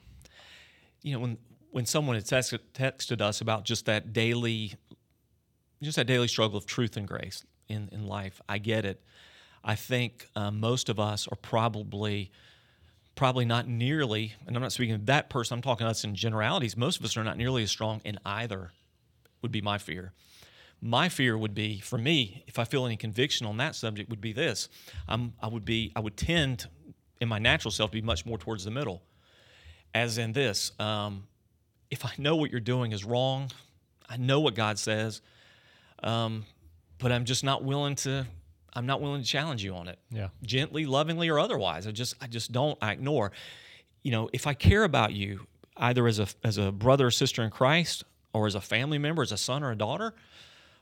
[1.02, 1.38] you know when
[1.70, 4.74] when someone had texted, texted us about just that daily
[5.82, 9.00] just that daily struggle of truth and grace in, in life i get it
[9.62, 12.32] i think uh, most of us are probably
[13.14, 16.14] probably not nearly and i'm not speaking of that person i'm talking to us in
[16.16, 18.72] generalities most of us are not nearly as strong in either
[19.42, 20.12] would be my fear
[20.80, 24.20] my fear would be for me if i feel any conviction on that subject would
[24.20, 24.68] be this
[25.08, 26.66] I'm, i would be i would tend
[27.20, 29.02] in my natural self to be much more towards the middle
[29.94, 31.24] as in this um,
[31.90, 33.50] if I know what you're doing is wrong,
[34.08, 35.20] I know what God says,
[36.02, 36.44] um,
[36.98, 38.26] but I'm just not willing to.
[38.74, 39.98] I'm not willing to challenge you on it.
[40.10, 40.28] Yeah.
[40.42, 41.86] Gently, lovingly, or otherwise.
[41.86, 42.78] I just, I just don't.
[42.82, 43.32] I ignore.
[44.02, 45.46] You know, if I care about you,
[45.76, 49.22] either as a as a brother or sister in Christ, or as a family member,
[49.22, 50.14] as a son or a daughter,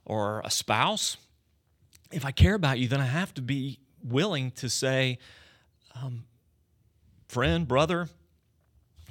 [0.04, 1.16] or a spouse,
[2.12, 5.18] if I care about you, then I have to be willing to say,
[5.94, 6.24] um,
[7.28, 8.08] friend, brother,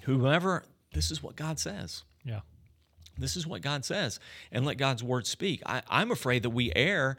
[0.04, 2.04] whoever, this is what God says.
[2.24, 2.42] Yeah.
[3.18, 4.20] This is what God says,
[4.52, 5.62] and let God's word speak.
[5.66, 7.18] I, I'm afraid that we err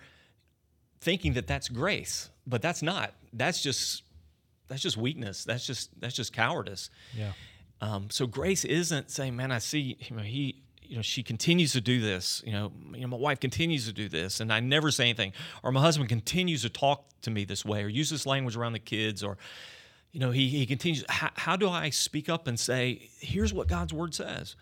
[1.01, 3.15] thinking that that's grace, but that's not.
[3.33, 4.03] That's just
[4.69, 5.45] that's just weakness.
[5.45, 6.91] That's just that's just cowardice.
[7.17, 7.33] Yeah.
[7.81, 11.73] Um, so grace isn't saying, "Man, I see you know, he, you know, she continues
[11.73, 12.43] to do this.
[12.45, 15.33] You know, you know, my wife continues to do this, and I never say anything,
[15.63, 18.73] or my husband continues to talk to me this way, or use this language around
[18.73, 19.37] the kids, or
[20.13, 21.05] you know, he he continues.
[21.09, 24.57] How, how do I speak up and say, "Here's what God's word says"?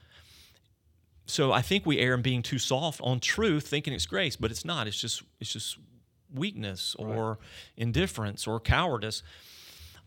[1.26, 4.50] So I think we err in being too soft on truth, thinking it's grace, but
[4.50, 4.87] it's not.
[4.87, 5.78] It's just it's just
[6.32, 7.38] weakness or
[7.76, 9.22] indifference or cowardice.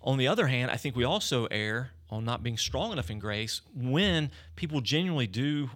[0.02, 3.20] On the other hand, I think we also err on not being strong enough in
[3.20, 5.70] grace when people genuinely do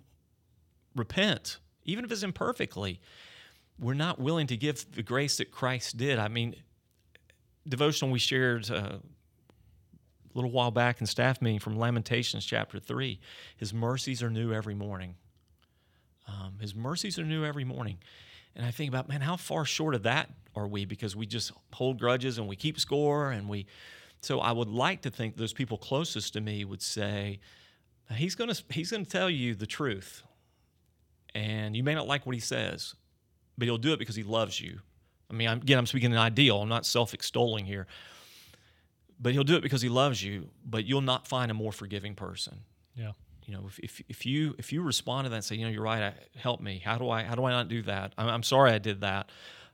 [0.95, 2.99] repent, even if it's imperfectly.
[3.80, 6.19] We're not willing to give the grace that Christ did.
[6.19, 6.56] I mean,
[7.67, 8.99] devotional we shared uh, a
[10.34, 13.19] little while back in staff meeting from Lamentations chapter 3.
[13.58, 15.15] His mercies are new every morning.
[16.27, 17.97] Um, his mercies are new every morning.
[18.56, 21.51] And I think about, man, how far short of that are we because we just
[21.73, 23.65] hold grudges and we keep score and we.
[24.21, 27.39] So I would like to think those people closest to me would say,
[28.13, 30.23] he's going to he's going to tell you the truth.
[31.34, 32.94] And you may not like what he says,
[33.58, 34.80] but he'll do it because he loves you.
[35.30, 36.62] I mean, again, I'm speaking an ideal.
[36.62, 37.88] I'm not self-extolling here.
[39.20, 42.15] But he'll do it because he loves you, but you'll not find a more forgiving
[42.15, 42.62] person
[42.96, 43.12] Yeah.
[43.46, 45.72] you know if, if, if you if you respond to that and say you know
[45.72, 48.28] you're right I, help me how do i how do i not do that i'm,
[48.28, 49.30] I'm sorry i did that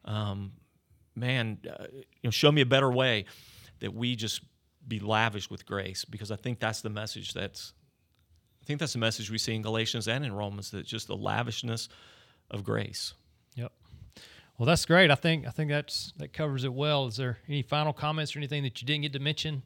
[0.05, 0.51] um,
[1.15, 3.25] man uh, you know show me a better way
[3.79, 4.41] that we just
[4.87, 7.73] be lavish with grace because i think that's the message that's
[8.67, 11.89] think that's the message we see in galatians and in romans that just the lavishness
[12.51, 13.13] of grace
[13.57, 13.71] Yep.
[14.57, 15.11] Well, that's great.
[15.11, 17.07] I think I think that's that covers it well.
[17.07, 19.61] Is there any final comments or anything that you didn't get to mention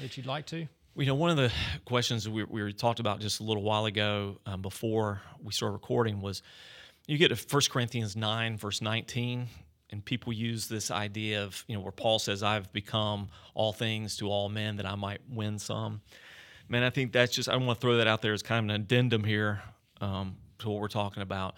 [0.00, 0.66] that you'd like to?
[0.96, 1.52] You know, one of the
[1.84, 6.20] questions we, we talked about just a little while ago um, before we started recording
[6.20, 6.42] was
[7.06, 9.46] you get to 1 Corinthians 9, verse 19,
[9.90, 14.16] and people use this idea of, you know, where Paul says, I've become all things
[14.16, 16.00] to all men that I might win some.
[16.68, 18.74] Man, I think that's just, I want to throw that out there as kind of
[18.74, 19.62] an addendum here
[20.00, 21.54] um, to what we're talking about.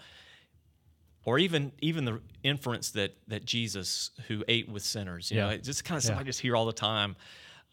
[1.23, 5.53] Or even even the inference that that Jesus, who ate with sinners, you know, Yeah.
[5.55, 6.21] it's just kind of something Yeah.
[6.21, 7.15] I just hear all the time.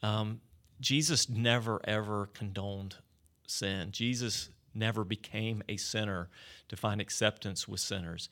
[0.02, 0.40] Um,
[0.80, 2.96] Jesus never ever condoned
[3.46, 3.90] sin.
[3.90, 6.28] Jesus never became a sinner
[6.68, 8.28] to find acceptance with sinners.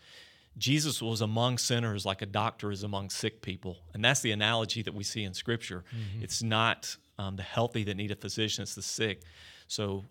[0.59, 3.79] Jesus was among sinners like a doctor is among sick people.
[3.95, 5.85] And that's the analogy that we see in Scripture.
[6.21, 9.23] It's not um, the healthy that need a physician, it's the sick.
[9.69, 10.05] So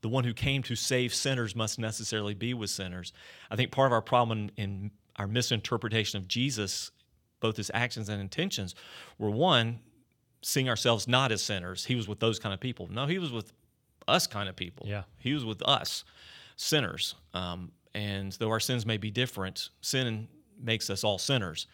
[0.00, 3.12] the one who came to save sinners must necessarily be with sinners.
[3.50, 6.90] I think part of our problem in our misinterpretation of Jesus,
[7.40, 8.74] both his actions and intentions,
[9.18, 9.80] were one,
[10.42, 11.84] seeing ourselves not as sinners.
[11.84, 12.88] He was with those kind of people.
[12.90, 13.52] No, he was with
[14.06, 14.86] us kind of people.
[14.88, 15.02] Yeah.
[15.18, 16.04] He was with us,
[16.56, 17.16] sinners.
[17.34, 20.28] Um, and though our sins may be different, sin
[20.60, 21.66] makes us all sinners.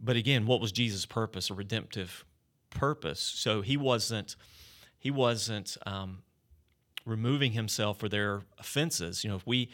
[0.00, 1.50] But again, what was Jesus' purpose?
[1.50, 2.24] A redemptive
[2.74, 3.20] purpose.
[3.20, 4.36] So he wasn't
[4.98, 6.18] he wasn't um,
[7.04, 9.24] removing himself for their offenses.
[9.24, 9.70] You know, if we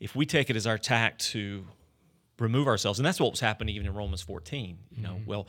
[0.00, 1.66] if we take it as our tact to
[2.38, 4.78] remove ourselves, and that's what was happening even in Romans 14.
[4.90, 5.48] You know, well,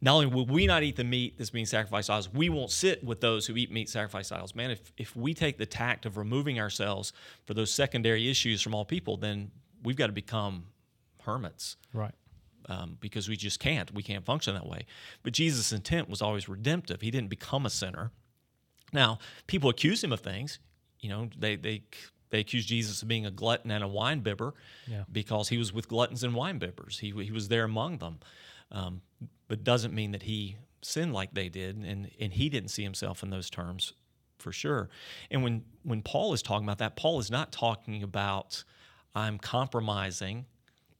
[0.00, 2.70] not only will we not eat the meat that's being sacrificed to idols, we won't
[2.70, 4.54] sit with those who eat meat sacrificed to idols.
[4.54, 7.12] Man, if if we take the tact of removing ourselves
[7.46, 9.50] for those secondary issues from all people, then
[9.82, 10.66] we've got to become
[11.22, 12.14] hermits Right.
[12.68, 13.92] Um, because we just can't.
[13.94, 14.86] We can't function that way.
[15.22, 17.00] But Jesus' intent was always redemptive.
[17.00, 18.10] He didn't become a sinner.
[18.92, 20.58] Now, people accuse him of things.
[21.00, 21.82] You know, they they
[22.30, 24.54] they accuse Jesus of being a glutton and a wine bibber
[24.86, 25.04] Yeah.
[25.10, 26.98] because he was with gluttons and wine bibbers.
[27.00, 28.18] He he was there among them,
[28.72, 29.02] um,
[29.48, 33.22] but doesn't mean that he sinned like they did, and and he didn't see himself
[33.22, 33.92] in those terms
[34.38, 34.88] for sure.
[35.30, 38.64] And when when Paul is talking about that, Paul is not talking about
[39.14, 40.46] I'm compromising.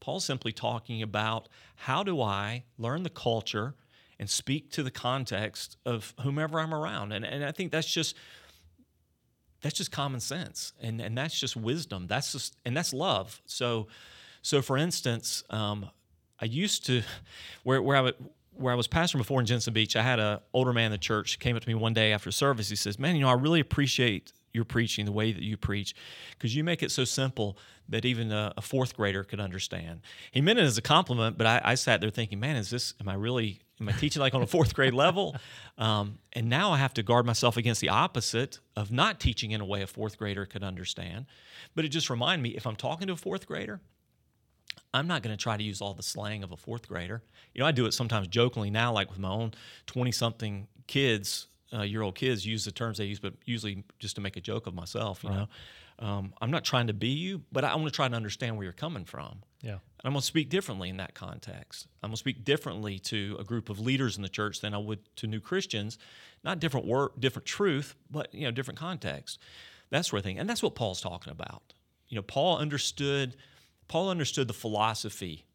[0.07, 3.75] Paul's simply talking about how do I learn the culture
[4.21, 7.11] and speak to the context of whomever I'm around.
[7.11, 8.15] And, and I think that's just
[9.63, 12.07] that's just common sense and, and that's just wisdom.
[12.07, 13.43] That's just and that's love.
[13.47, 13.89] So
[14.43, 15.91] so for instance, um,
[16.41, 17.03] I used to
[17.65, 18.15] where where I would
[18.53, 20.99] where I was pastoring before in Jensen Beach, I had an older man in the
[20.99, 22.69] church came up to me one day after service.
[22.69, 25.95] He says, "Man, you know, I really appreciate your preaching, the way that you preach,
[26.31, 27.57] because you make it so simple
[27.89, 30.01] that even a, a, fourth grader could understand."
[30.33, 32.95] He meant it as a compliment, but I, I, sat there thinking, "Man, is this?
[33.01, 33.61] Am I really?
[33.81, 35.37] Am I teaching like on a fourth grade level?"
[35.79, 39.61] Um, and now I have to guard myself against the opposite of not teaching in
[39.61, 41.27] a way a fourth grader could understand.
[41.75, 43.83] But it just reminded me, if I'm talking to a fourth grader,
[44.95, 47.23] I'm not going to try to use all the slang of a fourth grader.
[47.53, 49.53] You know, I do it sometimes jokingly now, like with my own
[49.87, 54.17] 20 something kids, uh, year old kids use the terms they use, but usually just
[54.17, 55.39] to make a joke of myself, you right.
[55.39, 55.49] know.
[55.99, 58.64] Um, I'm not trying to be you, but I want to try to understand where
[58.64, 59.43] you're coming from.
[59.62, 59.73] Yeah.
[59.73, 61.89] And I'm going to speak differently in that context.
[62.03, 64.79] I'm going to speak differently to a group of leaders in the church than I
[64.79, 65.97] would to new Christians.
[66.45, 69.39] Not different work, different truth, but you know, different context.
[69.91, 70.39] That sort of thing.
[70.39, 71.73] And that's what Paul's talking about.
[72.09, 73.37] You know, Paul understood
[73.89, 75.47] Paul understood the philosophy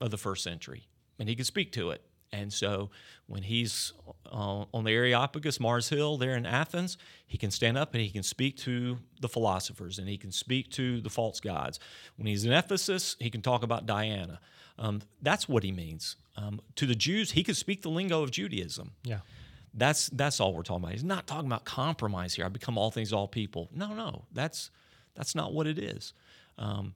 [0.00, 2.02] of the first century, and he could speak to it.
[2.32, 2.90] And so
[3.26, 3.92] when he's
[4.30, 8.10] uh, on the Areopagus, Mars Hill, there in Athens, he can stand up and he
[8.10, 11.80] can speak to the philosophers and he can speak to the false gods.
[12.16, 14.40] When he's in Ephesus, he can talk about Diana.
[14.78, 16.16] Um, that's what he means.
[16.36, 18.92] Um, to the Jews, he could speak the lingo of Judaism.
[19.04, 19.20] Yeah.
[19.72, 20.92] That's that's all we're talking about.
[20.94, 22.44] He's not talking about compromise here.
[22.44, 23.68] I become all things, all people.
[23.72, 24.70] No, no, that's
[25.14, 26.12] that's not what it is.
[26.58, 26.94] Um,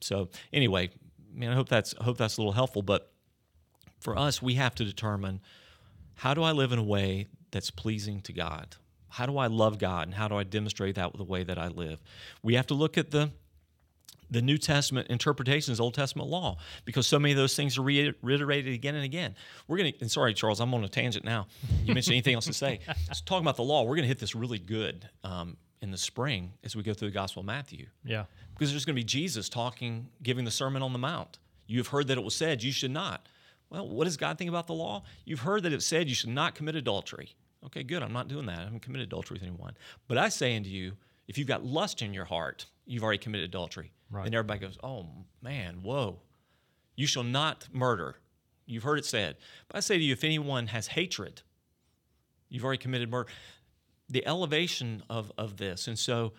[0.00, 2.82] so anyway, I mean, I hope that's I hope that's a little helpful.
[2.82, 3.13] But
[4.04, 5.40] for us, we have to determine
[6.16, 8.76] how do I live in a way that's pleasing to God.
[9.08, 11.58] How do I love God, and how do I demonstrate that with the way that
[11.58, 11.98] I live?
[12.42, 13.30] We have to look at the
[14.30, 18.72] the New Testament interpretations, Old Testament law, because so many of those things are reiterated
[18.72, 19.36] again and again.
[19.68, 21.46] We're going to, and sorry, Charles, I'm on a tangent now.
[21.84, 22.80] You mentioned anything else to say?
[23.12, 25.98] So talking about the law, we're going to hit this really good um, in the
[25.98, 27.86] spring as we go through the Gospel of Matthew.
[28.02, 28.24] Yeah.
[28.54, 31.38] Because there's going to be Jesus talking, giving the Sermon on the Mount.
[31.66, 33.28] You have heard that it was said, you should not.
[33.70, 35.04] Well, what does God think about the law?
[35.24, 37.34] You've heard that it said you should not commit adultery.
[37.66, 38.02] Okay, good.
[38.02, 38.58] I'm not doing that.
[38.58, 39.74] I haven't committed adultery with anyone.
[40.06, 40.92] But I say unto you,
[41.26, 43.92] if you've got lust in your heart, you've already committed adultery.
[44.10, 44.26] Right.
[44.26, 45.06] And everybody goes, oh,
[45.42, 46.20] man, whoa.
[46.94, 48.16] You shall not murder.
[48.66, 49.36] You've heard it said.
[49.68, 51.42] But I say to you, if anyone has hatred,
[52.48, 53.28] you've already committed murder
[54.08, 55.88] the elevation of, of this.
[55.88, 56.34] And so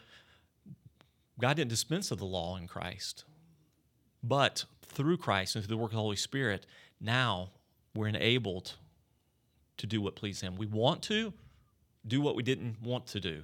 [1.39, 3.26] God didn't dispense of the law in Christ.
[4.23, 6.65] But through Christ and through the work of the Holy Spirit,
[6.99, 7.51] now
[7.95, 8.73] we're enabled
[9.77, 10.55] to do what pleases Him.
[10.55, 11.33] We want to
[12.07, 13.43] do what we didn't want to do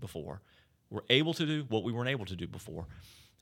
[0.00, 0.42] before.
[0.90, 2.86] We're able to do what we weren't able to do before.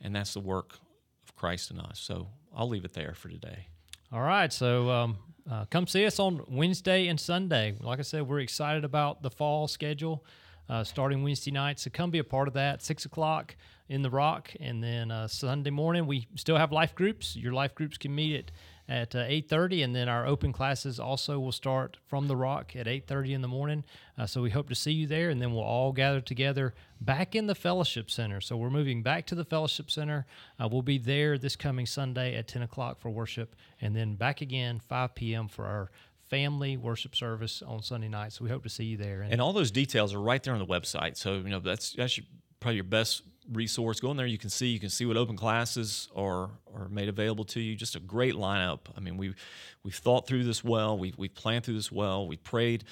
[0.01, 0.79] And that's the work
[1.25, 1.99] of Christ in us.
[1.99, 3.67] So I'll leave it there for today.
[4.13, 4.53] All right.
[4.53, 5.19] So um,
[5.51, 7.75] uh, come see us on Wednesday and Sunday.
[7.81, 10.25] Like I said, we're excited about the fall schedule
[10.71, 11.81] uh, starting Wednesday night.
[11.81, 12.83] So come be a part of that.
[12.83, 13.57] Six o'clock
[13.89, 17.35] in the Rock, and then uh, Sunday morning we still have life groups.
[17.35, 18.53] Your life groups can meet at
[18.91, 22.87] at uh, 8.30 and then our open classes also will start from the rock at
[22.87, 23.85] 8.30 in the morning.
[24.19, 27.37] Uh, so we hope to see you there and then we'll all gather together back
[27.37, 28.41] in the fellowship center.
[28.41, 30.27] So we're moving back to the fellowship center.
[30.61, 34.41] Uh, we'll be there this coming sunday at 10 o'clock for worship and then back
[34.41, 35.93] again 5 p.m for our
[36.29, 38.33] family worship service on sunday night.
[38.33, 39.23] So we hope to see you there.
[39.23, 41.17] And, and all those details are right there on the website.
[41.17, 42.19] So you know that's that's
[42.61, 44.01] probably your best resource.
[44.01, 47.09] Go in there, you can see you can see what open classes are are made
[47.09, 47.75] available to you.
[47.75, 48.81] Just a great lineup.
[48.97, 49.35] I mean, we
[49.83, 50.97] we've thought through this well.
[50.97, 52.27] We've we've planned through this well.
[52.27, 52.85] We prayed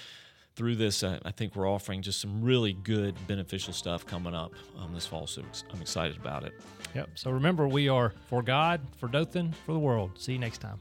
[0.57, 1.03] through this.
[1.03, 5.07] Uh, I think we're offering just some really good beneficial stuff coming up um, this
[5.07, 5.27] fall.
[5.27, 5.43] So
[5.73, 6.53] I'm excited about it.
[6.95, 7.11] Yep.
[7.15, 10.13] So remember, we are for God, for Dothan, for the world.
[10.17, 10.81] See you next time.